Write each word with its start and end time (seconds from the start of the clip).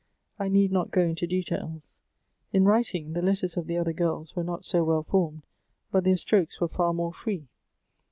I 0.39 0.47
need 0.47 0.71
not 0.71 0.89
go 0.89 1.01
into 1.03 1.27
details. 1.27 2.01
In 2.51 2.65
writing, 2.65 3.13
the 3.13 3.21
letters 3.21 3.55
of 3.55 3.67
the 3.67 3.77
other 3.77 3.93
girls 3.93 4.35
were 4.35 4.43
not 4.43 4.65
so 4.65 4.83
well 4.83 5.03
formed, 5.03 5.43
but 5.91 6.05
their 6.05 6.17
strokes 6.17 6.59
were 6.59 6.67
far 6.67 6.91
more 6.91 7.13
free. 7.13 7.49